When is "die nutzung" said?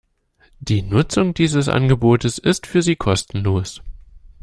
0.59-1.35